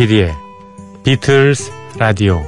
[0.00, 0.34] 조피디의
[1.04, 2.42] 비틀스 라디오.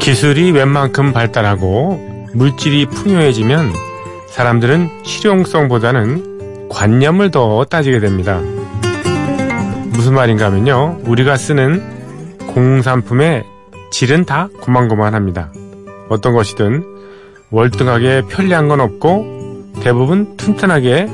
[0.00, 1.98] 기술이 웬만큼 발달하고
[2.34, 3.72] 물질이 풍요해지면
[4.28, 6.27] 사람들은 실용성보다는
[6.78, 8.40] 관념을 더 따지게 됩니다.
[9.90, 10.98] 무슨 말인가 하면요.
[11.06, 11.82] 우리가 쓰는
[12.54, 13.42] 공산품의
[13.90, 15.50] 질은 다 고만고만합니다.
[16.08, 16.84] 어떤 것이든
[17.50, 21.08] 월등하게 편리한 건 없고 대부분 튼튼하게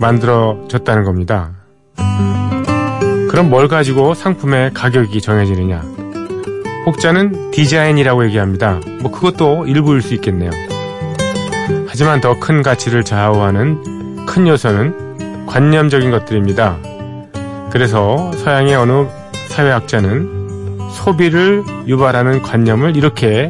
[0.00, 1.52] 만들어졌다는 겁니다.
[3.30, 5.84] 그럼 뭘 가지고 상품의 가격이 정해지느냐?
[6.86, 8.80] 혹자는 디자인이라고 얘기합니다.
[9.02, 10.50] 뭐 그것도 일부일 수 있겠네요.
[11.86, 13.95] 하지만 더 큰 가치를 좌우하는
[14.26, 16.76] 큰 요소는 관념적인 것들입니다.
[17.70, 19.06] 그래서 서양의 어느
[19.48, 23.48] 사회학자는 소비를 유발하는 관념을 이렇게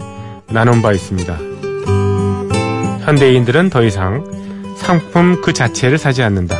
[0.48, 1.36] 나눈 바 있습니다.
[3.00, 4.24] 현대인들은 더 이상
[4.76, 6.56] 상품 그 자체를 사지 않는다.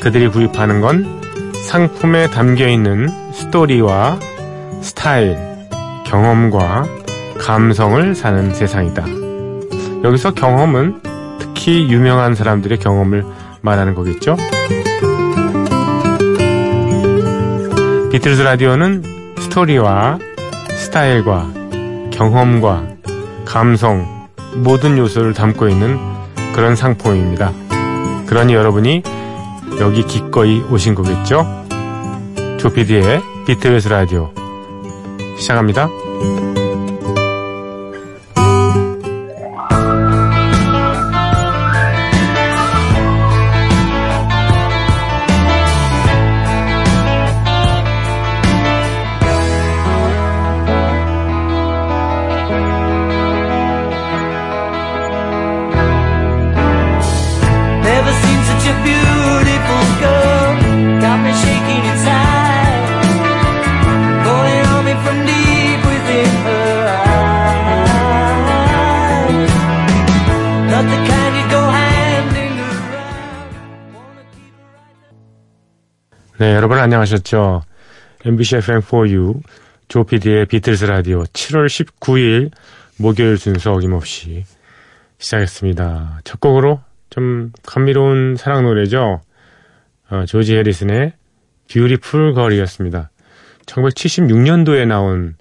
[0.00, 1.20] 그들이 구입하는 건
[1.66, 4.18] 상품에 담겨 있는 스토리와
[4.80, 5.36] 스타일,
[6.06, 6.86] 경험과
[7.38, 9.04] 감성을 사는 세상이다.
[10.02, 11.00] 여기서 경험은
[11.60, 13.22] 특히 유명한 사람들의 경험을
[13.60, 14.34] 말하는 거겠죠?
[18.10, 20.18] 비틀즈 라디오는 스토리와
[20.70, 21.52] 스타일과
[22.12, 22.86] 경험과
[23.44, 25.98] 감성 모든 요소를 담고 있는
[26.54, 27.52] 그런 상품입니다.
[28.26, 29.02] 그러니 여러분이
[29.80, 31.46] 여기 기꺼이 오신 거겠죠?
[32.58, 34.32] 조피디의 비틀즈 라디오
[35.36, 35.90] 시작합니다.
[76.90, 77.62] 안녕하셨죠?
[78.24, 79.42] MBC FM4U
[79.86, 82.50] 조피디의 비틀스 라디오 7월 19일
[82.98, 84.44] 목요일 순서 어김없이
[85.18, 86.22] 시작했습니다.
[86.24, 89.20] 첫 곡으로 좀 감미로운 사랑 노래죠.
[90.10, 91.12] 어, 조지 해리슨의
[91.70, 93.10] Beautiful Girl이었습니다.
[93.66, 95.36] 1976년도에 나온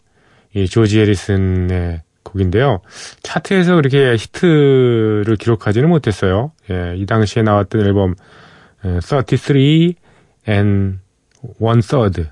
[0.53, 2.81] 이 조지 해리슨의 곡인데요.
[3.23, 6.51] 차트에서 그렇게 히트를 기록하지는 못했어요.
[6.69, 8.13] 예, 이 당시에 나왔던 앨범
[8.85, 9.93] 에, 33
[10.47, 10.99] and
[11.59, 12.27] one third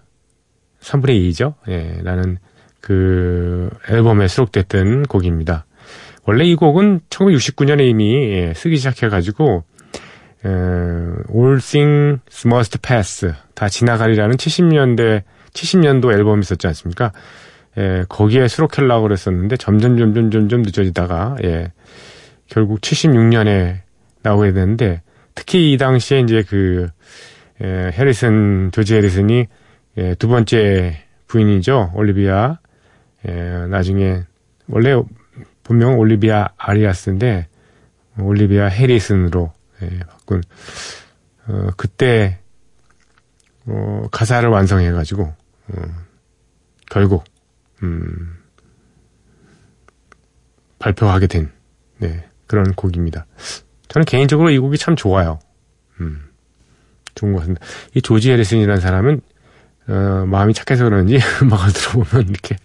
[0.82, 1.56] 3분의 2죠.
[1.68, 2.38] 예, 라는
[2.82, 5.66] 그 앨범에 수록됐던 곡입니다.
[6.26, 9.64] 원래 이 곡은 1969년에 이미 예, 쓰기 시작해가지고
[10.46, 17.12] 에, All Things Must Pass 다 지나가리라는 70년대 70년도 앨범이 있었지 않습니까?
[17.78, 21.72] 예, 거기에 수록하려고 그랬었는데 점점 점점 점점 늦어지다가 예,
[22.48, 23.80] 결국 76년에
[24.24, 25.02] 나오게 되는데
[25.36, 26.90] 특히 이 당시에 이제 그
[27.64, 29.48] 예, 해리슨 조지 해리슨이
[29.98, 32.60] 예, 두 번째 부인이죠 올리비아
[33.28, 33.32] 예,
[33.70, 34.24] 나중에
[34.68, 35.02] 원래
[35.64, 37.48] 본명 올리비아 아리아스인데
[38.20, 39.52] 올리비아 해리슨으로
[39.82, 40.42] 예, 바꾼
[41.48, 42.40] 어, 그때
[43.66, 45.82] 어, 가사를 완성해가지고 어,
[46.90, 47.24] 결국
[47.84, 48.38] 음,
[50.80, 51.52] 발표하게 된
[52.00, 53.26] 네, 그런 곡입니다.
[53.88, 55.40] 저는 개인적으로 이 곡이 참 좋아요.
[56.00, 56.27] 음,
[57.18, 57.66] 좋은 것 같습니다.
[57.94, 59.22] 이 조지 해리슨이라는 사람은
[59.90, 62.56] 어, 마음이 착해서 그런지 음악을 들어보면 이렇게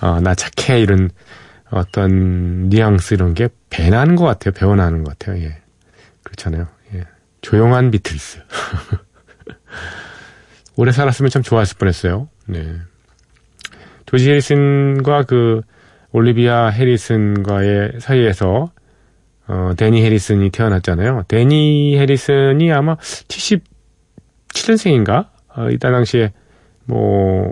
[0.00, 1.10] 어, 나 착해 이런
[1.70, 4.52] 어떤 뉘앙스 이런 게 배나는 것 같아요.
[4.52, 5.42] 배워나는 것 같아요.
[5.42, 5.58] 예.
[6.22, 6.68] 그렇잖아요.
[6.94, 7.04] 예.
[7.40, 8.40] 조용한 비틀스.
[10.76, 12.28] 오래 살았으면 참 좋았을 뻔했어요.
[12.46, 12.76] 네.
[14.04, 15.62] 조지 해리슨과 그
[16.12, 18.70] 올리비아 해리슨과의 사이에서
[19.48, 21.24] 어, 데니 해리슨이 태어났잖아요.
[21.28, 25.28] 데니 해리슨이 아마 77년생인가?
[25.56, 26.32] 어, 이따 당시에
[26.84, 27.50] 뭐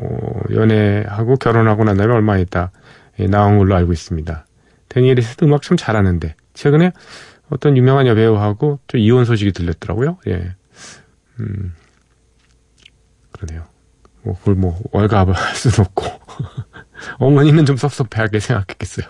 [0.52, 2.70] 연애하고 결혼하고 난 다음에 얼마 있다
[3.19, 4.46] 예, 나온 걸로 알고 있습니다.
[4.88, 6.93] 데니 해리슨 음악 참 잘하는데 최근에
[7.50, 10.19] 어떤 유명한 여배우하고 좀 이혼 소식이 들렸더라고요.
[10.29, 10.55] 예.
[11.41, 11.75] 음.
[13.32, 13.64] 그러네요.
[14.23, 16.06] 뭐, 그걸 뭐, 월갑을 할 수는 없고.
[17.19, 19.06] 어머니는 좀 섭섭해하게 생각했겠어요.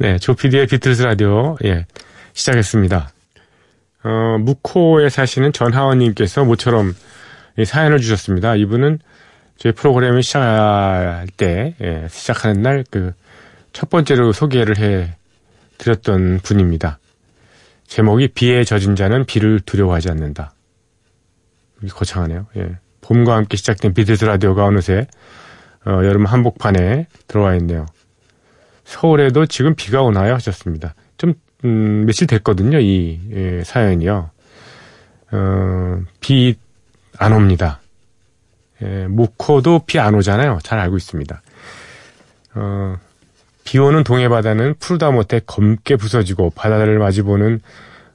[0.00, 1.84] 네, 조피디의 비틀스 라디오, 예,
[2.32, 3.10] 시작했습니다.
[4.04, 6.94] 어, 무코에 사시는 전하원님께서 모처럼
[7.58, 8.54] 이 사연을 주셨습니다.
[8.54, 9.00] 이분은
[9.56, 13.12] 저희 프로그램을 시작할 때, 예, 시작하는 날, 그,
[13.72, 15.16] 첫 번째로 소개를 해
[15.78, 17.00] 드렸던 분입니다.
[17.88, 20.52] 제목이 비에 젖은 자는 비를 두려워하지 않는다.
[21.90, 22.46] 거창하네요.
[22.56, 22.76] 예.
[23.00, 25.08] 봄과 함께 시작된 비트스 라디오가 어느새
[25.84, 27.86] 어, 여름 한복판에 들어와 있네요.
[28.88, 30.32] 서울에도 지금 비가 오나요?
[30.34, 30.94] 하셨습니다.
[31.18, 32.78] 좀 음, 며칠 됐거든요.
[32.80, 34.30] 이 예, 사연이요.
[35.32, 36.56] 어, 비
[37.20, 37.80] 안 옵니다.
[38.80, 40.60] 예, 목호도 비 안 오잖아요.
[40.62, 41.42] 잘 알고 있습니다.
[42.54, 42.96] 어,
[43.64, 47.60] 비 오는 동해바다는 푸르다 못해 검게 부서지고 바다를 마주보는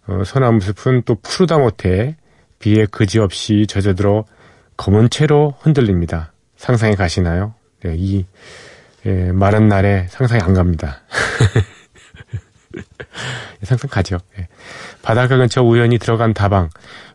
[0.08, 2.16] 어, 소나무 숲은 또 푸르다 못해
[2.60, 4.24] 비에 그지없이 젖어들어
[4.78, 6.32] 검은 채로 흔들립니다.
[6.56, 7.54] 상상이 가시나요?
[7.84, 8.26] 네, 이
[9.06, 11.02] 예, 마른 날에 상상이 안 갑니다.
[13.64, 14.18] 상상 가죠.
[14.40, 14.48] 예.
[15.02, 16.70] 바닷가 근처 우연히 들어간 다방,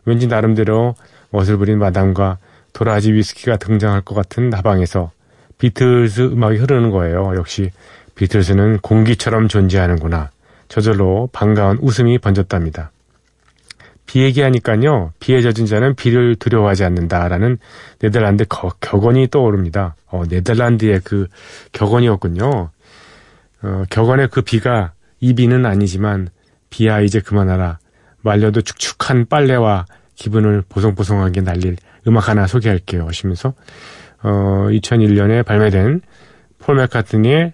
[0.05, 0.95] 왠지 나름대로
[1.31, 2.37] 멋을 부린 마담과
[2.73, 5.11] 도라지 위스키가 등장할 것 같은 다방에서
[5.57, 7.33] 비틀즈 음악이 흐르는 거예요.
[7.35, 7.71] 역시
[8.15, 10.29] 비틀즈는 공기처럼 존재하는구나.
[10.67, 12.91] 저절로 반가운 웃음이 번졌답니다.
[14.09, 15.13] 비 얘기하니까요.
[15.19, 17.59] 비에 젖은 자는 비를 두려워하지 않는다라는
[17.99, 19.95] 네덜란드 거, 격언이 떠오릅니다.
[20.07, 21.27] 어, 네덜란드의 그
[21.73, 22.71] 격언이었군요.
[23.61, 26.29] 어, 격언의 그 비가 이 비는 아니지만
[26.71, 27.77] 비야 이제 그만하라.
[28.21, 29.85] 말려도 축축한 빨래와
[30.15, 31.75] 기분을 보송보송하게 날릴
[32.07, 33.05] 음악 하나 소개할게요.
[33.05, 33.53] 하시면서
[34.23, 36.01] 어, 2001년에 발매된
[36.57, 37.53] 폴 맥카트니의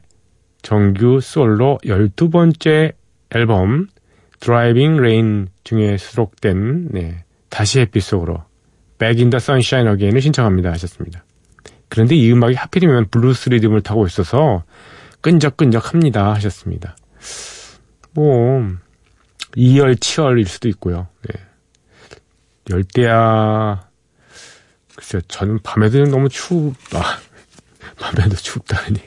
[0.62, 2.94] 정규 솔로 12번째
[3.32, 3.90] 앨범
[4.40, 8.44] Driving Rain 중에 수록된 네, 다시 햇빛 속으로
[8.98, 11.24] Back in the Sunshine Again을 신청합니다 하셨습니다.
[11.90, 14.64] 그런데 이 음악이 하필이면 블루스 리듬을 타고 있어서
[15.22, 16.96] 끈적끈적합니다 하셨습니다.
[18.14, 18.68] 뭐
[19.56, 21.08] 이열치열일 수도 있고요.
[21.28, 21.40] 네.
[22.70, 23.88] 열대야
[24.96, 27.02] 글쎄요 저는 밤에도 너무 춥다.
[28.00, 29.00] 밤에도 춥다니.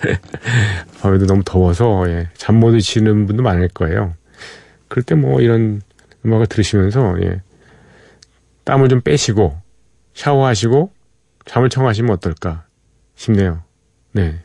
[1.02, 4.14] 밤에도 너무 더워서 예, 잠 못 드시는 분도 많을 거예요.
[4.90, 5.80] 그럴 때 뭐 이런
[6.26, 7.40] 음악을 들으시면서 예,
[8.64, 9.56] 땀을 좀 빼시고
[10.14, 10.92] 샤워하시고
[11.46, 12.66] 잠을 청하시면 어떨까
[13.14, 13.62] 싶네요.
[14.12, 14.42] 네.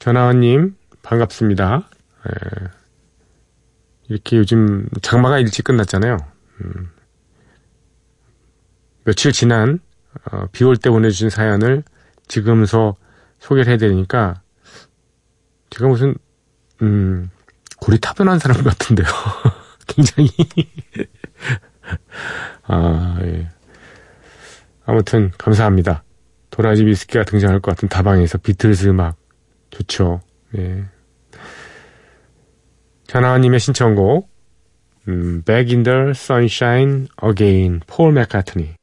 [0.00, 1.88] 전하원님 반갑습니다.
[2.28, 2.68] 예,
[4.08, 6.18] 이렇게 요즘 장마가 일찍 끝났잖아요.
[6.60, 6.90] 음,
[9.04, 9.78] 며칠 지난
[10.30, 11.84] 어, 비올 때 보내주신 사연을
[12.26, 12.96] 지금서
[13.38, 14.42] 소개를 해드리니까
[15.70, 16.14] 제가 무슨
[16.82, 17.30] 음,
[17.80, 19.06] 골이 타변한 사람 같은데요.
[19.86, 20.30] 굉장히
[22.64, 23.48] 아 예.
[24.84, 26.04] 아무튼 감사합니다.
[26.50, 29.16] 도라지 비스키가 등장할 것 같은 다방에서 비틀즈 음악
[29.70, 30.20] 좋죠.
[30.56, 30.84] 예.
[33.06, 34.30] 전하와님의 신청곡
[35.08, 38.77] 음, Back in the Sunshine Again 폴 맥카트니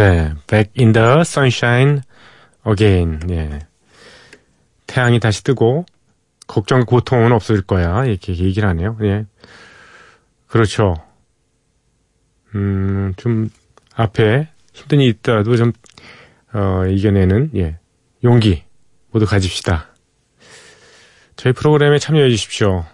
[0.00, 2.00] 네, Back in the Sunshine
[2.66, 3.20] Again.
[3.28, 3.58] 예.
[4.86, 5.84] 태양이 다시 뜨고
[6.46, 8.06] 걱정, 고통은 없을 거야.
[8.06, 8.96] 이렇게 얘기를 하네요.
[9.02, 9.26] 예.
[10.46, 10.94] 그렇죠.
[12.54, 13.50] 음, 좀
[13.94, 15.72] 앞에 힘든 일이 있더라도 좀
[16.54, 17.78] 어, 이겨내는 예.
[18.24, 18.64] 용기
[19.10, 19.90] 모두 가집시다.
[21.36, 22.86] 저희 프로그램에 참여해 주십시오.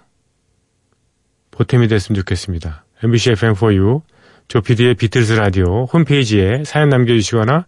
[1.52, 2.84] 보탬이 됐으면 좋겠습니다.
[3.04, 4.02] MBC FM4U
[4.48, 7.66] 조피디의 비틀스 라디오 홈페이지에 사연 남겨주시거나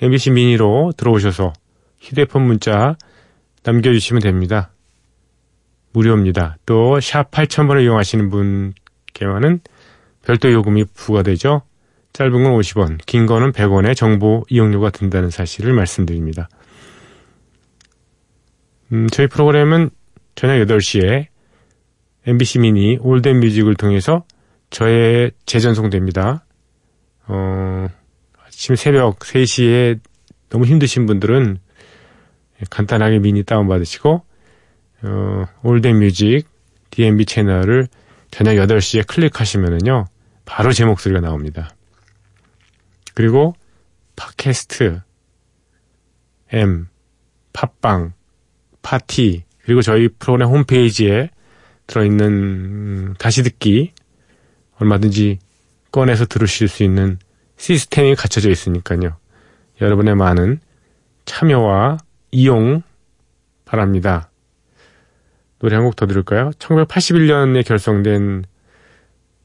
[0.00, 1.52] MBC 미니로 들어오셔서
[2.00, 2.96] 휴대폰 문자
[3.62, 4.70] 남겨주시면 됩니다.
[5.92, 6.56] 무료입니다.
[6.66, 9.60] 또 샵 8000번을 이용하시는 분께만은
[10.24, 11.62] 별도 요금이 부과되죠.
[12.12, 16.48] 짧은 건 50원, 긴 거는 100원의 정보 이용료가 든다는 사실을 말씀드립니다.
[18.92, 19.90] 음, 저희 프로그램은
[20.34, 21.26] 저녁 8시에
[22.26, 24.24] MBC 미니 Old Music을 통해서
[24.74, 26.44] 저의 재전송됩니다.
[27.28, 27.86] 어,
[28.44, 30.00] 아침 새벽 3시에
[30.48, 31.58] 너무 힘드신 분들은
[32.70, 34.24] 간단하게 미니 다운받으시고,
[35.02, 36.48] 어, Old Music
[36.90, 37.86] DMB 채널을
[38.32, 40.06] 저녁 8시에 클릭하시면은요,
[40.44, 41.70] 바로 제 목소리가 나옵니다.
[43.14, 43.54] 그리고
[44.16, 45.02] 팟캐스트,
[46.50, 46.88] M,
[47.52, 48.12] 팟빵,
[48.82, 51.30] 파티 그리고 저희 프로그램 홈페이지에
[51.86, 53.92] 들어있는 음, 다시 듣기
[54.84, 55.38] 얼마든지
[55.90, 57.18] 꺼내서 들으실 수 있는
[57.56, 59.16] 시스템이 갖춰져 있으니까요.
[59.80, 60.60] 여러분의 많은
[61.24, 61.98] 참여와
[62.30, 62.82] 이용
[63.64, 64.30] 바랍니다.
[65.58, 66.50] 노래 한 곡 더 들을까요?
[66.58, 68.44] 1981년에 결성된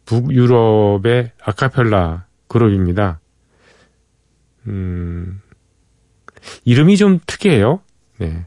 [0.05, 3.19] 북유럽의 아카펠라 그룹입니다.
[4.67, 5.41] 음,
[6.65, 7.81] 이름이 좀 특이해요.
[8.17, 8.45] 네.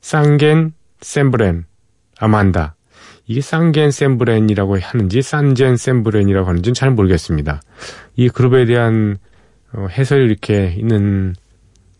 [0.00, 1.66] 쌍겐 샘브렌
[2.18, 2.76] 아만다.
[3.28, 7.60] 이게 쌍겐 샘브렌이라고 하는지 산젠 샘브렌이라고 하는지는 잘 모르겠습니다.
[8.16, 9.18] 이 그룹에 대한
[9.72, 11.34] 어, 해설이 이렇게 있는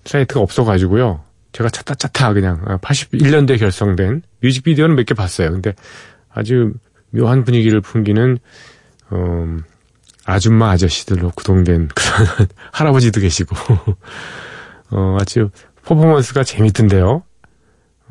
[0.07, 1.23] 사이트가 없어가지고요.
[1.53, 5.53] 제가 찾다 찾다 그냥 81년도에 아, 결성된 뮤직비디오는 몇 개 봤어요.
[5.53, 5.75] 근데
[6.31, 6.73] 아주
[7.11, 8.39] 묘한 분위기를 풍기는
[9.13, 9.63] 음,
[10.25, 13.55] 아줌마 아저씨들로 구동된 그런 할아버지도 계시고
[14.93, 15.51] 어, 아주
[15.85, 17.23] 퍼포먼스가 재밌던데요.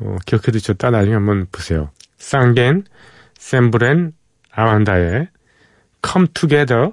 [0.00, 1.90] 어, 기억해 두셨다 나중에 한번 보세요.
[2.18, 2.84] 쌍겐,
[3.38, 4.12] 샘브렌,
[4.50, 5.28] 아만다의
[6.04, 6.92] Come Together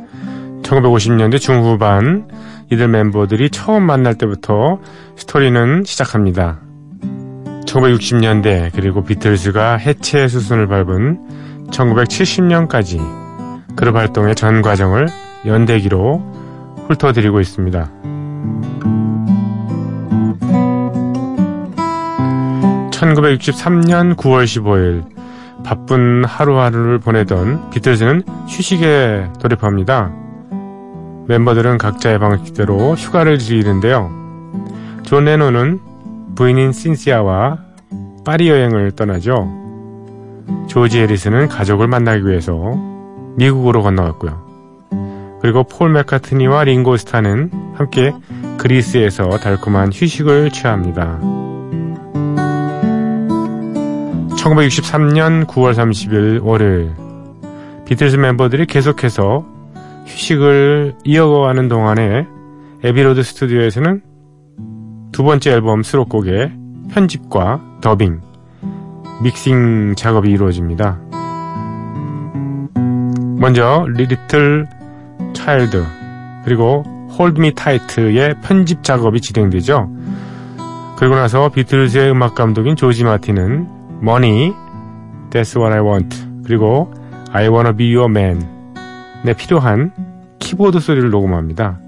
[0.71, 2.29] 1950년대 중후반
[2.71, 4.79] 이들 멤버들이 처음 만날 때부터
[5.17, 6.61] 스토리는 시작합니다.
[7.65, 12.99] 1960년대 그리고 비틀즈가 해체 수순을 밟은 1970년까지
[13.75, 15.07] 그룹 활동의 전 과정을
[15.45, 16.23] 연대기로
[16.87, 17.91] 훑어드리고 있습니다.
[22.91, 25.03] 1963년 9월 15일
[25.63, 30.11] 바쁜 하루하루를 보내던 비틀즈는 휴식에 돌입합니다.
[31.31, 34.11] 멤버들은 각자의 방식대로 휴가를 즐기는데요.
[35.03, 35.79] 존 레논은
[36.35, 37.57] 부인인 신시아와
[38.25, 39.49] 파리 여행을 떠나죠.
[40.67, 42.77] 조지 해리스는 가족을 만나기 위해서
[43.37, 45.39] 미국으로 건너갔고요.
[45.41, 48.13] 그리고 폴 맥카트니와 링고 스타는 함께
[48.57, 51.17] 그리스에서 달콤한 휴식을 취합니다.
[54.35, 56.91] 1963년 9월 30일 월요일
[57.85, 59.50] 비틀즈 멤버들이 계속해서
[60.11, 62.27] 휴식을 이어가는 동안에
[62.83, 64.01] 에비로드 스튜디오에서는
[65.11, 66.51] 두 번째 앨범 수록곡의
[66.91, 68.21] 편집과 더빙,
[69.23, 70.99] 믹싱 작업이 이루어집니다.
[73.37, 74.67] 먼저 Little
[75.33, 75.83] Child
[76.45, 76.83] 그리고
[77.17, 79.89] Hold Me Tight의 편집 작업이 진행되죠.
[80.97, 83.67] 그리고 나서 비틀즈의 음악 감독인 조지 마틴은
[84.01, 84.53] Money,
[85.29, 86.15] That's What I Want
[86.45, 86.93] 그리고
[87.31, 88.60] I Wanna Be Your Man
[89.25, 89.91] 에 필요한
[90.39, 91.79] 키보드 소리를 녹음합니다.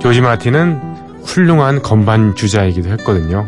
[0.00, 0.80] 조지 마틴은
[1.24, 3.46] 훌륭한 건반 주자이기도 했거든요.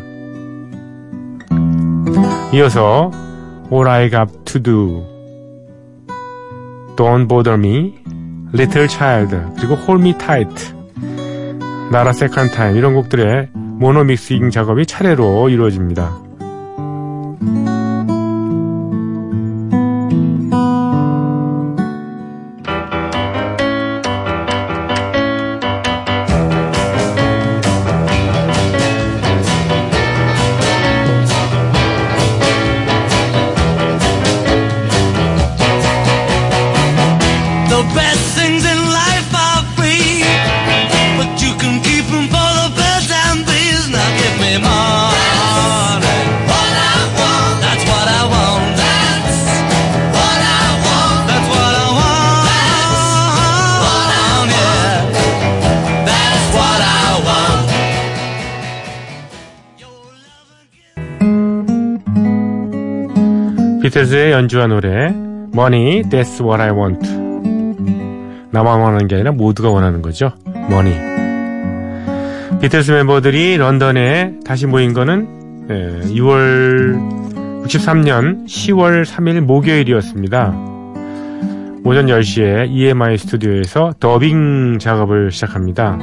[2.52, 3.10] 이어서
[3.72, 5.06] All I Got To Do,
[6.96, 7.94] Don't Bother Me,
[8.54, 10.74] Little Child, 그리고 Hold Me Tight,
[11.90, 16.25] 나라 세컨 타임 이런 곡들의 모노 믹싱 작업이 차례로 이루어집니다.
[63.96, 65.06] 비틀즈의 연주한 노래
[65.54, 67.08] Money, That's What I Want
[68.50, 70.32] 나만 원하는 게 아니라 모두가 원하는 거죠.
[70.54, 71.00] Money
[72.60, 75.68] 비틀스 멤버들이 런던에 다시 모인 거는
[76.14, 80.54] 6월 63년 10월 3일 목요일이었습니다.
[81.84, 85.98] 오전 10시에 EMI 스튜디오에서 더빙 작업을 시작합니다.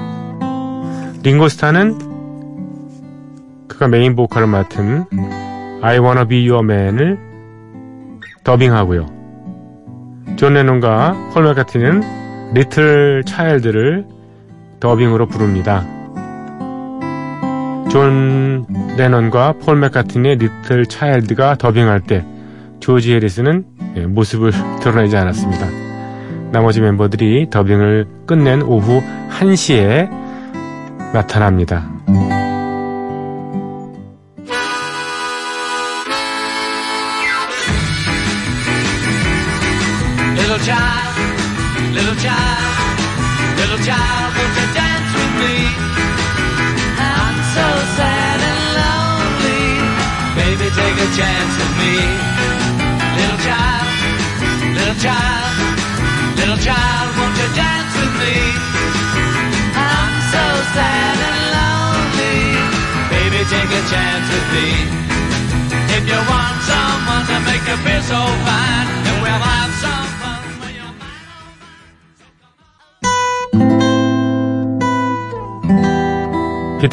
[1.22, 2.00] 링고스타는
[3.68, 5.06] 그가 메인 보컬을 맡은
[5.84, 7.33] I Wanna Be Your Man을
[8.44, 9.08] 더빙하고요.
[10.36, 14.06] 존 레논과 폴 맥카티는 Little Child를
[14.80, 15.86] 더빙으로 부릅니다.
[17.90, 18.66] 존
[18.98, 22.26] 레넌과 폴 맥카티니의 Little Child가 더빙할 때
[22.80, 23.66] 조지 해리스는
[24.08, 25.67] 모습을 드러내지 않았습니다.
[26.52, 30.10] 나머지 멤버들이 더빙을 끝낸 오후 1시에
[31.13, 31.92] 나타납니다.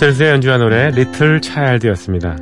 [0.00, 2.38] 비틀스의 연주한 노래 Little Child였습니다.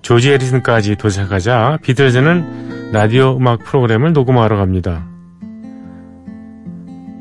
[0.00, 5.06] 조지 해리슨까지 도착하자 비틀즈는 라디오 음악 프로그램을 녹음하러 갑니다.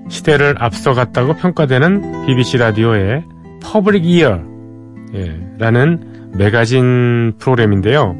[0.07, 3.25] 시대를 앞서갔다고 평가되는 BBC 라디오의
[3.61, 8.15] Public Ear라는 매거진 프로그램인데요.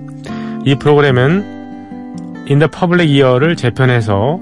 [0.66, 4.42] 이 프로그램은 the Public Ear를 재편해서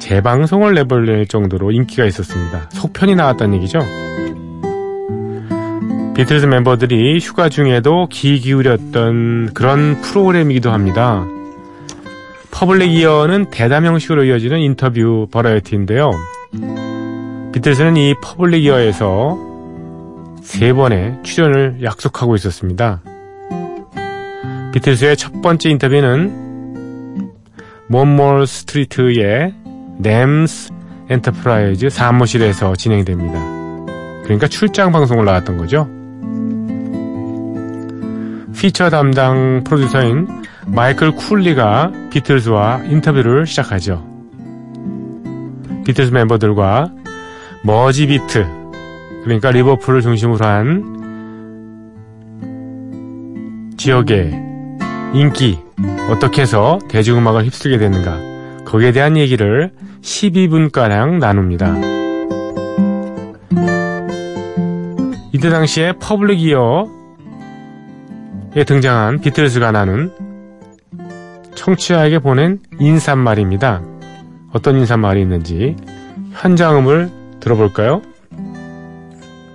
[0.00, 2.68] 재방송을 내버릴 정도로 인기가 있었습니다.
[2.72, 3.80] 속편이 나왔다는 얘기죠.
[6.22, 11.26] 비틀즈 멤버들이 휴가 중에도 귀 기울였던 그런 프로그램이기도 합니다.
[12.52, 16.12] Public Ear는 대담 형식으로 이어지는 인터뷰 버라이어티인데요.
[17.52, 19.36] 비틀즈는 이 Public Ear에서
[20.42, 23.02] 세 번의 출연을 약속하고 있었습니다.
[24.72, 27.32] 비틀즈의 첫 번째 인터뷰는
[27.88, 29.54] Monmouth Street의
[30.00, 30.72] NEMS
[31.10, 33.40] Enterprises 사무실에서 진행됩니다.
[34.22, 35.88] 그러니까 출장 방송을 나왔던 거죠.
[38.62, 40.28] 피처 담당 프로듀서인
[40.68, 44.06] 마이클 쿨리가 비틀즈와 인터뷰를 시작하죠.
[45.84, 46.92] 비틀즈 멤버들과
[47.64, 48.46] Merseybeat,
[49.24, 50.84] 그러니까 리버풀을 중심으로 한
[53.78, 54.40] 지역의
[55.12, 55.58] 인기,
[56.08, 59.72] 어떻게 해서 대중음악을 휩쓸게 됐는가, 거기에 대한 얘기를
[60.02, 61.74] 12분가량 나눕니다.
[65.32, 70.12] 이때 당시에 Public Ear에 등장한 비틀즈가 나눈
[71.54, 73.80] 청취자에게 보낸 인사말입니다.
[74.52, 75.76] 어떤 인사말이 있는지
[76.32, 77.10] 현장음을
[77.40, 78.02] 들어볼까요?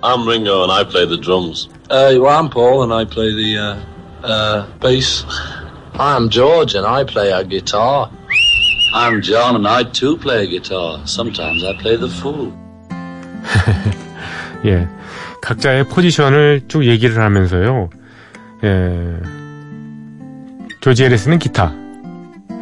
[0.02, 1.68] I'm Ringo and I play the drums.
[1.90, 3.76] Uh, well, I'm Paul and I play the uh,
[4.24, 5.24] uh, bass.
[5.94, 8.10] I'm George and I play a guitar.
[8.94, 10.98] I'm John and I too play guitar.
[11.06, 12.52] Sometimes I play the fool.
[14.66, 14.88] 예.
[15.40, 17.90] 각자의 포지션을 쭉 얘기를 하면서요.
[18.64, 19.16] 예.
[20.80, 21.72] 조지 에리스는 기타,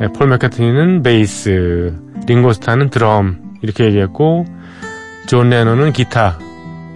[0.01, 1.95] 예, 폴 맥카트니는 베이스,
[2.27, 4.45] 링고스타는 드럼 이렇게 얘기했고
[5.27, 6.39] 존 레논은 기타,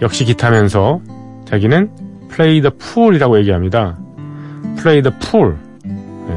[0.01, 1.01] 역시 기타면서
[1.45, 1.89] 자기는
[2.29, 3.97] play the pool이라고 얘기합니다.
[4.83, 5.55] the pool.
[5.85, 6.33] 예.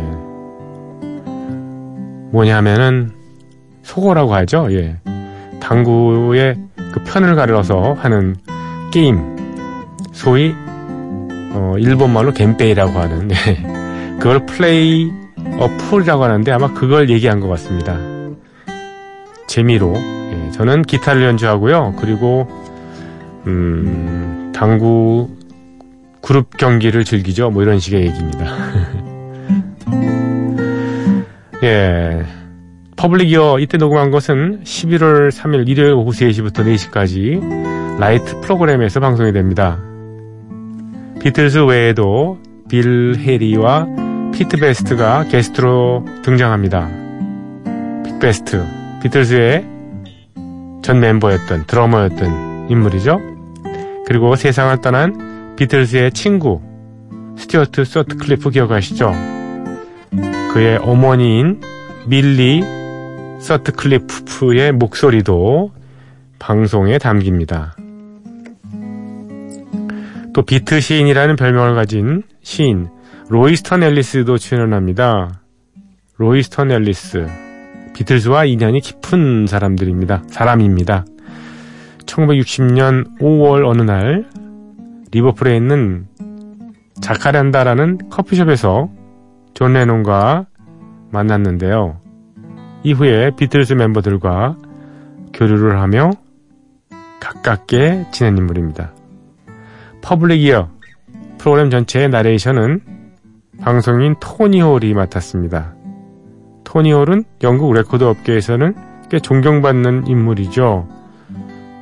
[2.33, 3.11] 뭐냐면은
[3.83, 4.69] 속어라고 하죠.
[4.73, 4.99] 예.
[5.61, 6.57] 당구의
[6.93, 8.37] 그 편을 가려서 하는
[8.93, 9.37] 게임,
[10.13, 10.55] 소위
[11.55, 13.35] 어, 일본 말로 源平이라고 하는 네.
[14.19, 15.11] 그걸 play
[15.59, 17.97] a pool이라고 하는데 아마 그걸 얘기한 것 같습니다.
[19.47, 21.95] 재미로 예, 저는 기타를 연주하고요.
[22.01, 22.49] 그리고
[23.47, 25.29] 음, 당구
[26.23, 27.51] 그룹 경기를 즐기죠.
[27.51, 28.47] 뭐 이런 식의 얘기입니다.
[31.63, 32.25] 예.
[32.97, 39.79] Public Ear 이때 녹음한 것은 11월 3일 일요일 오후 3시부터 4시까지 Light 프로그램에서 방송이 됩니다.
[41.25, 43.87] 비틀즈 외에도 빌 해리와
[44.35, 46.91] 피트 베스트가 게스트로 등장합니다.
[48.05, 48.63] 피트 베스트,
[49.03, 49.65] 비틀즈의
[50.83, 53.23] 전 멤버였던 드러머였던 인물이죠.
[54.07, 56.61] 그리고 세상을 떠난 비틀즈의 친구
[57.39, 59.11] 스튜어트 서트클리프 기억하시죠?
[60.53, 61.63] 그의 어머니인
[62.07, 62.63] 밀리
[63.39, 65.73] 서트클리프의 목소리도
[66.39, 67.77] 방송에 담깁니다.
[70.35, 72.89] 또 비트 시인이라는 별명을 가진 시인
[73.29, 75.41] 로이스턴 앨리스도 출연합니다.
[76.17, 77.29] 로이스턴 앨리스
[77.95, 80.25] 비틀즈와 인연이 깊은 사람들입니다.
[80.27, 81.05] 사람입니다.
[82.05, 84.27] 1960년 5월 어느 날
[85.13, 86.09] 리버풀에 있는
[87.01, 88.91] 자카란다라는 커피숍에서
[89.55, 90.47] 존 레논과
[91.13, 92.01] 만났는데요.
[92.83, 94.57] 이후에 비틀즈 멤버들과
[95.33, 96.11] 교류를 하며
[97.21, 98.94] 가깝게 지낸 인물입니다.
[100.05, 100.69] Public Ear
[101.39, 102.81] 프로그램 전체의 나레이션은
[103.63, 105.75] 방송인 토니 홀이 맡았습니다.
[106.65, 108.75] 토니 홀은 영국 레코드 업계에서는
[109.09, 110.87] 꽤 존경받는 인물이죠.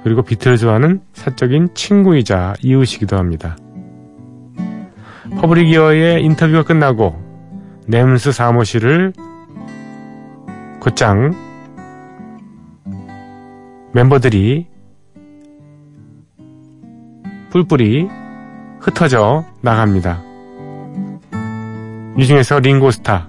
[0.05, 3.57] 그리고 비틀즈와는 사적인 친구이자 이웃이기도 합니다.
[5.41, 7.21] Public Ear의 인터뷰가 끝나고
[7.89, 9.13] NEMS 사무실을
[10.79, 11.35] 곧장
[13.93, 14.72] 멤버들이
[17.53, 18.09] 뿔뿔이
[18.81, 20.23] 흩어져 나갑니다.
[22.17, 23.29] 이 중에서 링고스타.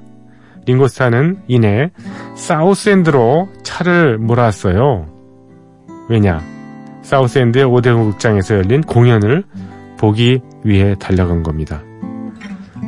[0.66, 1.92] 링고스타는 이내
[2.36, 5.08] 사우스엔드로 차를 몰았어요.
[6.08, 6.42] 왜냐?
[7.02, 9.44] 사우스엔드의 오대공 극장에서 열린 공연을
[10.00, 11.82] 보기 위해 달려간 겁니다.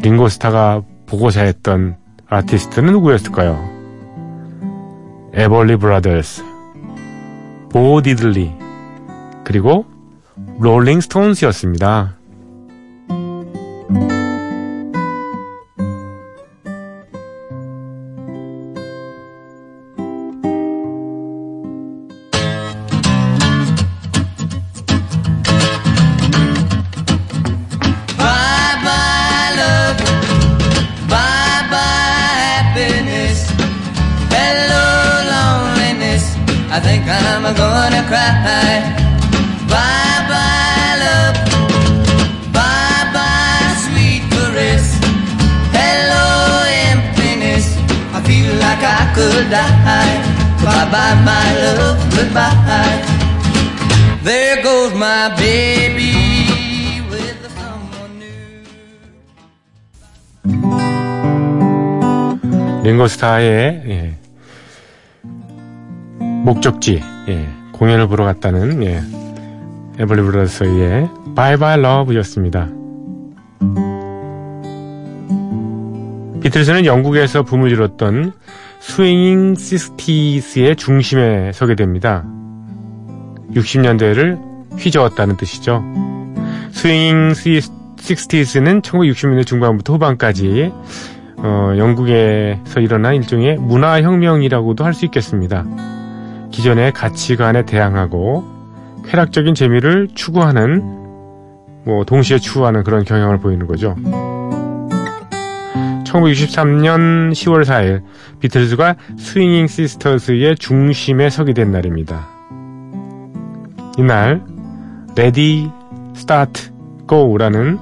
[0.02, 3.60] 링고스타가 보고자 했던 아티스트는 누구였을까요?
[5.34, 6.46] 에벌리 브라더스,
[7.70, 8.54] 보 디들리,
[9.44, 9.86] 그리고
[10.60, 12.18] 롤링 스톤스였습니다.
[62.86, 64.16] 링고스타의 예,
[66.44, 69.02] 목적지 예, 공연을 보러 갔다는 예,
[69.98, 72.70] 에벌리 브라더스의 Bye Love였습니다.
[76.42, 78.34] 비틀즈는 영국에서 붐을 이뤘던
[78.82, 82.24] Swinging Sixties의 중심에 서게 됩니다.
[83.56, 84.38] 60년대를
[84.78, 85.84] 휘저었다는 뜻이죠.
[86.70, 87.34] Swinging
[87.98, 90.72] Sixties는 1960년대 중반부터 후반까지
[91.46, 95.64] 어, 영국에서 일어난 일종의 문화혁명이라고도 할 수 있겠습니다.
[96.50, 98.44] 기존의 가치관에 대항하고
[99.06, 100.82] 쾌락적인 재미를 추구하는,
[101.84, 103.96] 뭐, 동시에 추구하는 그런 경향을 보이는 거죠.
[106.06, 108.02] 1963년 10월 4일,
[108.40, 112.26] 비틀즈가 Swinging Sixties의 중심에 서게 된 날입니다.
[113.98, 114.42] 이날,
[115.16, 115.70] Ready,
[116.16, 116.72] Steady,
[117.06, 117.78] Go라는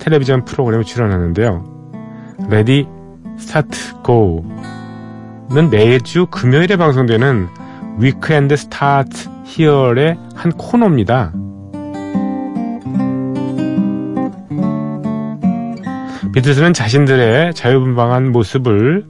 [0.00, 1.64] 텔레비전 프로그램에 출연하는데요.
[2.50, 2.86] Ready
[3.38, 7.48] Steady Go는 매주 금요일에 방송되는
[7.98, 11.32] Weekend Start Here의 한 코너입니다.
[16.32, 19.06] 비틀스는 자신들의 자유분방한 모습을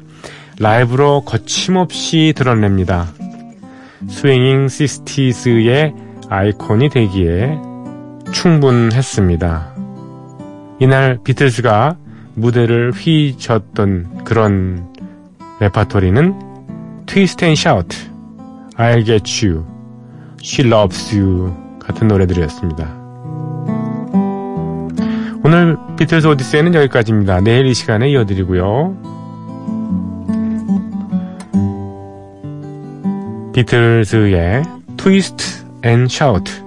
[0.60, 3.06] 라이브로 거침없이 드러냅니다.
[4.09, 5.92] Swinging Sixties의
[6.28, 7.58] 아이콘이 되기에
[8.32, 9.74] 충분했습니다.
[10.78, 11.96] 이날 비틀스가
[12.37, 14.92] 무대를 휘젓던 그런
[15.59, 16.35] 레파토리는
[17.06, 17.96] Twist and Shout,
[18.77, 19.64] I'll get you,
[20.42, 23.07] She loves you 같은 노래들이었습니다.
[25.42, 27.40] 오늘 비틀스 오디세이는 여기까지입니다.
[27.40, 28.96] 내일 이 시간에 이어드리고요.
[33.55, 34.62] 비틀즈의
[34.99, 36.65] 트위스트 앤 샤우트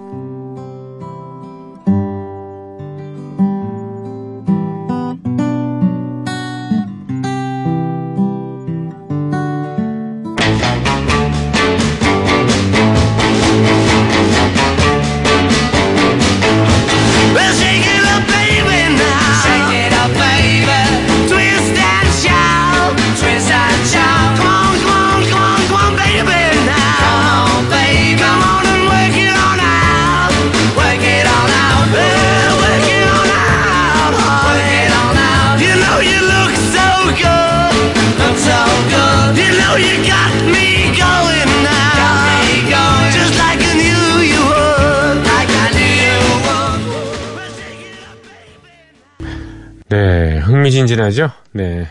[50.79, 51.31] 흥미진진하죠?
[51.51, 51.87] 네.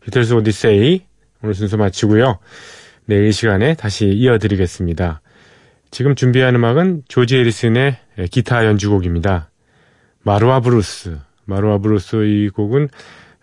[0.00, 1.02] 비틀스 오디세이
[1.42, 2.38] 오늘 순서 마치고요.
[3.06, 5.20] 내일 이 시간에 다시 이어드리겠습니다.
[5.90, 7.98] 지금 준비한 음악은 조지 해리슨의
[8.30, 9.50] 기타 연주곡입니다.
[10.22, 11.18] Marwa Blues.
[11.46, 12.88] Marwa Blues 이 곡은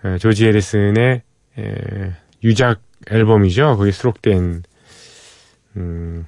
[0.05, 1.23] 에, 조지 해리슨의
[1.57, 2.13] 에,
[2.43, 3.77] 유작 앨범이죠.
[3.77, 4.63] 거기 수록된
[5.77, 6.25] 음,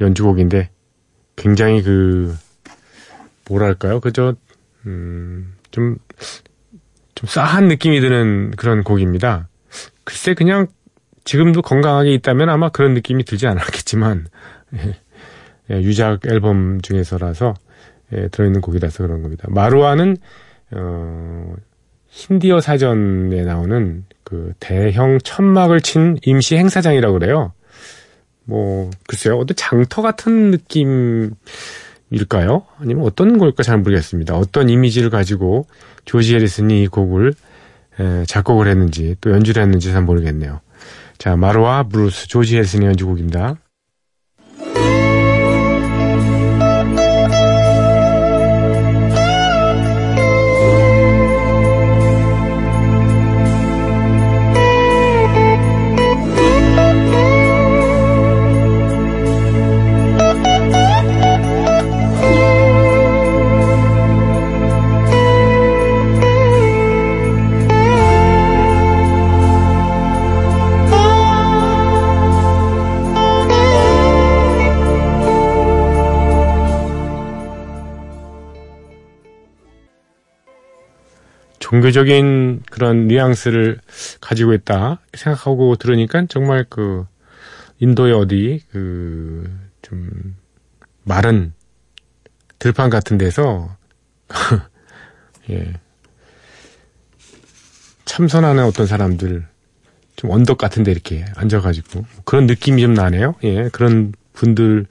[0.00, 0.70] 연주곡인데
[1.36, 2.34] 굉장히 그
[3.48, 4.00] 뭐랄까요?
[4.00, 4.34] 그저
[4.86, 5.98] 음, 좀,
[7.22, 9.48] 좀 싸한 느낌이 드는 그런 곡입니다.
[10.04, 10.66] 글쎄, 그냥
[11.24, 14.26] 지금도 건강하게 있다면 아마 그런 느낌이 들지 않았겠지만,
[14.74, 14.96] 예,
[15.70, 17.54] 예, 유작 앨범 중에서라서,
[18.12, 19.46] 예, 들어있는 곡이라서 그런 겁니다.
[19.48, 20.16] 마루아는,
[20.72, 21.54] 어,
[22.08, 27.52] 힌디어 사전에 나오는 그 대형 천막을 친 임시 행사장이라고 그래요.
[28.44, 29.38] 뭐, 글쎄요.
[29.38, 31.30] 어떤 장터 같은 느낌,
[32.10, 32.66] 일까요?
[32.78, 34.36] 아니면 어떤 걸까 잘 모르겠습니다.
[34.36, 35.66] 어떤 이미지를 가지고
[36.04, 37.34] 조지 해리슨이 이 곡을
[38.00, 40.60] 에, 작곡을 했는지 또 연주를 했는지 잘 모르겠네요.
[41.18, 43.56] 자, 마루와 브루스 조지 해리슨의 연주곡입니다.
[81.72, 83.80] 종교적인 그런 뉘앙스를
[84.20, 87.04] 가지고 있다 생각하고 들으니까 정말 그
[87.80, 90.36] 인도의 어디 그 좀
[91.02, 91.52] 마른
[92.58, 93.76] 들판 같은 데서
[95.50, 95.74] 예
[98.04, 99.46] 참선하는 어떤 사람들
[100.16, 103.34] 좀 언덕 같은 데 이렇게 앉아가지고 그런 느낌이 좀 나네요.
[103.42, 104.86] 예 그런 분들을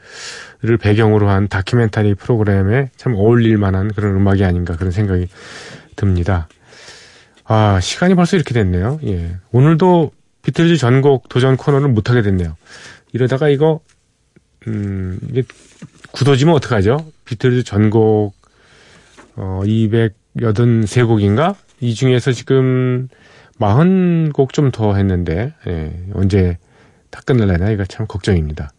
[0.80, 5.28] 배경으로 한 다큐멘터리 프로그램에 참 어울릴 만한 그런 음악이 아닌가 그런 생각이
[5.96, 6.48] 듭니다.
[7.54, 9.02] 아, 시간이 벌써 이렇게 됐네요.
[9.04, 9.36] 예.
[9.52, 10.12] 오늘도
[10.42, 12.56] 비틀즈 전곡 도전 코너를 못하게 됐네요.
[13.12, 13.82] 이러다가 이거,
[14.68, 15.44] 음, 이게
[16.14, 17.12] 굳어지면 어떡하죠?
[17.26, 18.34] 비틀즈 전곡,
[19.36, 21.56] 어, 283곡인가?
[21.82, 23.10] 이 중에서 지금
[23.60, 26.58] 40곡 좀 더 했는데, 예, 언제
[27.10, 27.70] 다 끝날려나?
[27.72, 28.72] 이거 참 걱정입니다.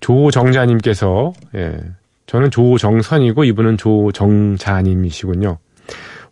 [0.00, 1.78] 조정자님께서, 예,
[2.26, 5.58] 저는 조정선이고 이분은 조정자님이시군요.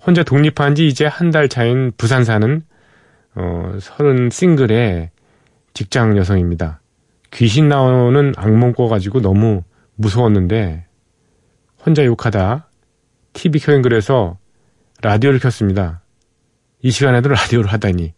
[0.05, 2.63] 혼자 독립한 지 이제 한 달 차인 부산 사는
[3.35, 5.11] 어, 서른 싱글의
[5.75, 6.81] 직장 여성입니다.
[7.33, 9.63] 귀신 나오는 악몽 꿔가지고 너무
[9.95, 10.87] 무서웠는데
[11.85, 12.69] 혼자 욕하다
[13.33, 14.39] TV 켜인 그래서
[15.03, 16.03] 라디오를 켰습니다.
[16.83, 18.13] 이 시간에도 라디오를 하다니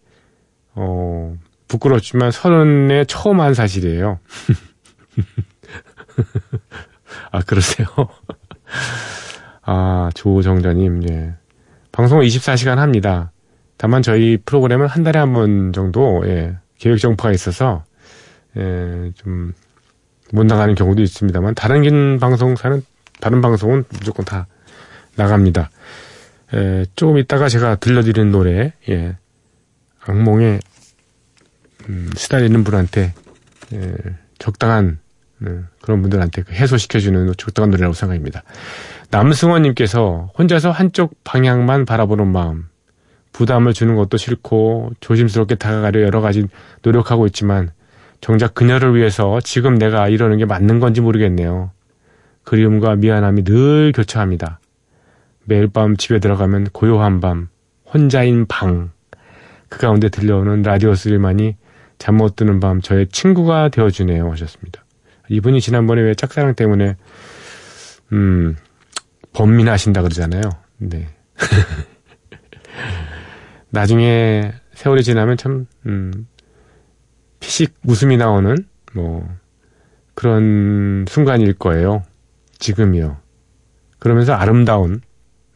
[0.75, 1.37] 어,
[1.68, 4.18] 부끄럽지만 서른에 처음 한 사실이에요.
[7.31, 7.87] 아 그러세요?
[9.62, 11.35] 아 조정자님 예.
[11.95, 13.31] 방송을 24시간 합니다.
[13.77, 17.85] 다만 저희 프로그램은 한 달에 한 번 정도 예, 계획 정파가 있어서
[18.57, 19.53] 예, 좀
[20.33, 22.83] 못 나가는 경우도 있습니다만 다른 방송사는
[23.21, 24.47] 다른 방송은 무조건 다
[25.17, 25.71] 나갑니다.
[26.55, 29.17] 예, 조금 있다가 제가 들려드리는 노래 예,
[30.01, 30.59] 악몽에
[31.89, 33.15] 음, 시달리는 분한테
[33.75, 33.95] 예,
[34.39, 34.99] 적당한
[35.43, 38.43] 음, 그런 분들한테 그 해소시켜주는 적당한 노래라고 생각합니다.
[39.14, 42.64] 남승원님께서 혼자서 한쪽 방향만 바라보는 마음,
[43.33, 46.48] 부담을 주는 것도 싫고 조심스럽게 다가가려 여러 가지
[46.83, 47.70] 노력하고 있지만
[48.20, 51.70] 정작 그녀를 위해서 지금 내가 이러는 게 맞는 건지 모르겠네요.
[52.42, 54.59] 그리움과 미안함이 늘 교차합니다.
[55.44, 57.48] 매일 밤 집에 들어가면 고요한 밤,
[57.92, 58.90] 혼자인 방,
[59.68, 61.55] 그 가운데 들려오는 라디오 소리만이
[61.98, 64.85] 잠 못 드는 밤 저의 친구가 되어주네요 하셨습니다.
[65.29, 66.96] 이분이 지난번에 왜 짝사랑 때문에
[68.12, 68.57] 음
[69.35, 70.42] 범민하신다 그러잖아요.
[70.79, 71.09] 네.
[73.70, 76.27] 나중에 세월이 지나면 참, 음,
[77.40, 78.57] 피식 웃음이 나오는,
[78.94, 79.29] 뭐,
[80.14, 82.05] 그런 순간일 거예요.
[82.59, 83.18] 지금이요.
[83.99, 85.01] 그러면서 아름다운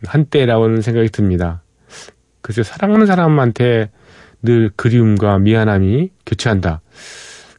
[0.04, 1.62] 한때라는 생각이 듭니다.
[2.40, 3.90] 글쎄, 사랑하는 사람한테
[4.42, 6.80] 늘 그리움과 미안함이 교체한다.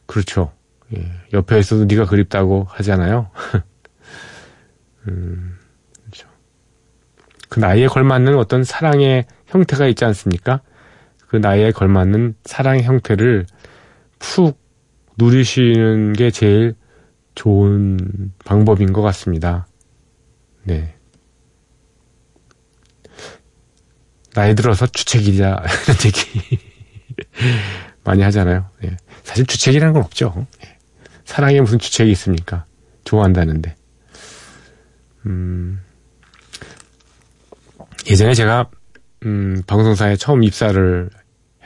[0.06, 0.52] 그렇죠.
[0.96, 3.30] 예, 옆에 있어도 네가 그립다고 하잖아요.
[5.08, 5.56] 음,
[7.50, 10.62] 그 나이에 걸맞는 어떤 사랑의 형태가 있지 않습니까?
[11.26, 13.44] 그 나이에 걸맞는 사랑의 형태를
[14.18, 14.58] 푹
[15.18, 16.74] 누리시는 게 제일
[17.34, 19.66] 좋은 방법인 것 같습니다.
[20.62, 20.94] 네.
[24.32, 26.58] 나이 들어서 주책이자 이런 얘기
[28.04, 28.66] 많이 하잖아요.
[28.84, 28.96] 예.
[29.24, 30.46] 사실 주책이라는 건 없죠.
[30.64, 30.78] 예.
[31.24, 32.64] 사랑에 무슨 주책이 있습니까?
[33.04, 33.74] 좋아한다는데.
[35.26, 35.80] 음,
[38.08, 38.70] 예전에 제가
[39.24, 41.10] 음, 방송사에 처음 입사를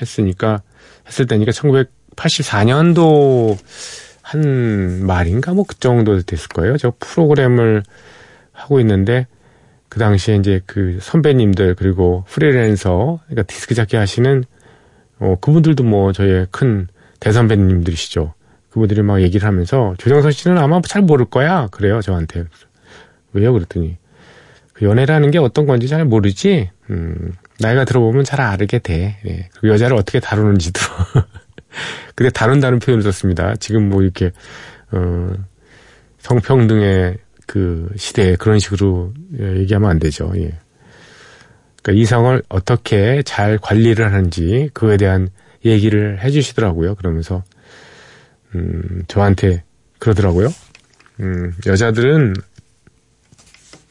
[0.01, 0.63] 했으니까
[1.07, 3.57] 했을 때니까 1984년도
[4.23, 6.77] 한 말인가 뭐 그 정도 됐을 거예요.
[6.77, 7.83] 저 프로그램을
[8.53, 9.27] 하고 있는데
[9.89, 14.45] 그 당시에 이제 그 선배님들 그리고 프리랜서 그러니까 디스크 잡기 하시는
[15.19, 16.89] 어 그분들도 뭐 저의 큰
[17.21, 18.35] 대선배님들이시죠.
[18.71, 22.45] 그분들이 막 얘기를 하면서 조정선 씨는 아마 잘 모를 거야 그래요 저한테
[23.33, 23.97] 왜요 그랬더니
[24.75, 29.49] 그 연애라는 게 어떤 건지 잘 모르지 음, 나이가 들어보면 잘 알게 돼 예.
[29.59, 30.81] 그 여자를 어떻게 다루는지도
[32.15, 34.33] 근데 다룬다는 표현을 썼습니다 지금 뭐 이렇게
[34.93, 35.33] 어,
[36.19, 40.59] 성평등의 그 시대에 그런 식으로 예, 얘기하면 안 되죠 예.
[41.83, 45.29] 그러니까 이성을 어떻게 잘 관리를 하는지 그거에 대한
[45.65, 47.43] 얘기를 해주시더라고요 그러면서
[48.55, 49.63] 음, 저한테
[49.99, 50.49] 그러더라고요.
[51.21, 52.35] 음, 여자들은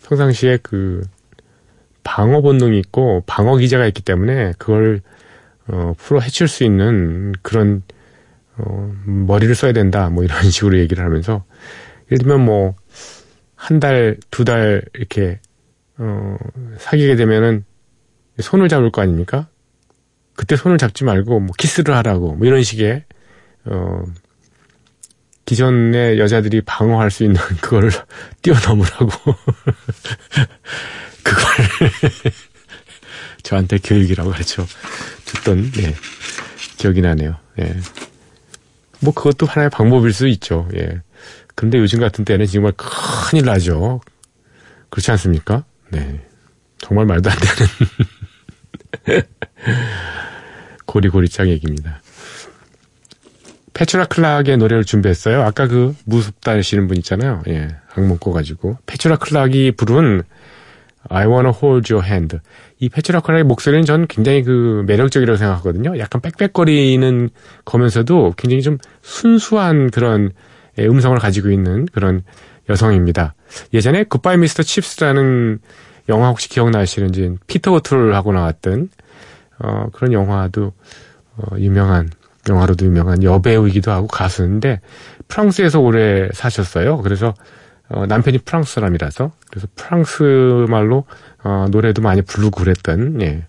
[0.03, 1.01] 평상시에 그
[2.03, 5.01] 방어 본능이 있고 방어 기제가 있기 때문에 그걸
[5.67, 7.83] 어, 풀어 헤칠 수 있는 그런
[8.57, 10.09] 어, 머리를 써야 된다.
[10.09, 11.45] 뭐 이런 식으로 얘기를 하면서
[12.11, 12.75] 예를 들면 뭐
[13.63, 15.39] 한 달, 두달 이렇게
[15.97, 16.35] 어,
[16.79, 17.63] 사귀게 되면은
[18.39, 19.47] 손을 잡을 거 아닙니까?
[20.35, 23.05] 그때 손을 잡지 말고 뭐 키스를 하라고 뭐 이런 식의
[23.63, 24.03] 어,
[25.45, 27.91] 기존의 여자들이 방어할 수 있는 그거를
[28.41, 29.07] 뛰어넘으라고
[31.23, 31.43] 그걸
[33.43, 34.65] 저한테 교육이라고 가르쳐
[35.25, 35.95] 줬던 예,
[36.77, 37.35] 기억이 나네요.
[37.59, 37.75] 예.
[39.01, 40.69] 뭐 그것도 하나의 방법일 수 있죠.
[40.75, 41.01] 예.
[41.55, 43.99] 근데 요즘 같은 때는 정말 큰일 나죠.
[44.89, 45.65] 그렇지 않습니까?
[45.89, 46.25] 네.
[46.77, 47.37] 정말 말도 안
[49.05, 49.23] 되는
[50.85, 52.02] 고리고리짱 얘기입니다.
[53.73, 55.41] 페츄라 클락의 노래를 준비했어요.
[55.41, 57.41] 아까 그 무섭다 하시는 분 있잖아요.
[57.47, 58.77] 예, 악몽 꿔가지고.
[58.85, 60.23] 페츄라 클락이 부른
[61.09, 62.39] I wanna hold your hand.
[62.79, 65.97] 이 페츄라 클락의 목소리는 전 굉장히 그 매력적이라고 생각하거든요.
[65.97, 67.29] 약간 빽빽거리는
[67.65, 70.31] 거면서도 굉장히 좀 순수한 그런
[70.77, 72.23] 예, 음성을 가지고 있는 그런
[72.69, 73.35] 여성입니다.
[73.73, 74.63] 예전에 Goodbye Mr.
[74.63, 75.59] Chips라는
[76.09, 78.89] 영화 혹시 기억나시는지 피터 오툴하고 나왔던
[79.59, 80.73] 어, 그런 영화도
[81.37, 82.09] 어, 유명한
[82.49, 84.81] 영화로도 유명한 여배우이기도 하고 가수인데
[85.27, 86.97] 프랑스에서 오래 사셨어요.
[87.01, 87.33] 그래서
[87.89, 91.05] 어, 남편이 프랑스 사람이라서 그래서 프랑스 말로
[91.43, 93.43] 어, 노래도 많이 부르고 그랬던 예,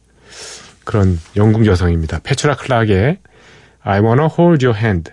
[0.85, 2.21] 그런 영국 여성입니다.
[2.23, 3.19] 페츄라 클락의
[3.83, 5.13] I Wanna Hold Your Hand.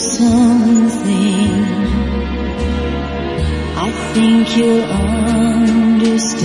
[0.00, 1.64] Something.
[3.76, 6.40] I think you'll understand.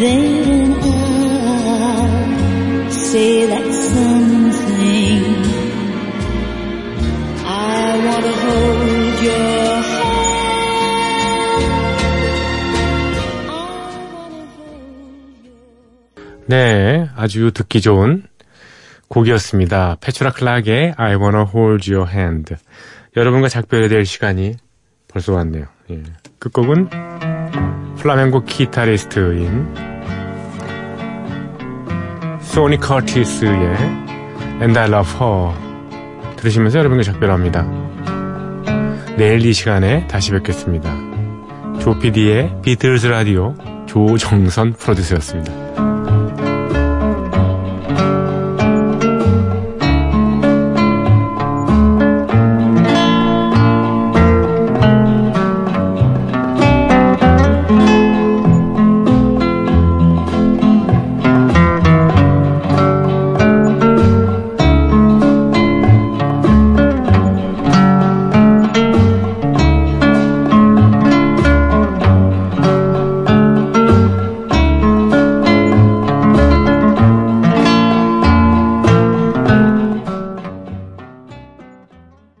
[0.00, 2.10] Then I'll
[2.90, 5.24] say that something.
[7.44, 10.10] I want to hold your hand.
[16.46, 18.29] 네, 아주 듣기 좋은
[19.10, 19.96] 곡이었습니다.
[20.00, 22.54] 페츄라 클락의 I Wanna Hold Your Hand.
[23.16, 24.54] 여러분과 작별해야 될 시간이
[25.08, 25.66] 벌써 왔네요.
[25.90, 26.02] 예.
[26.38, 26.88] 끝곡은
[27.96, 29.74] 플라멩고 기타리스트인
[32.40, 33.76] 소니 커티스의
[34.60, 37.66] And I Love Her 들으시면서 여러분과 작별합니다.
[39.18, 40.94] 내일 이 시간에 다시 뵙겠습니다.
[41.80, 43.54] 조피디의 비틀즈 라디오
[43.86, 45.89] 조정선 프로듀서였습니다.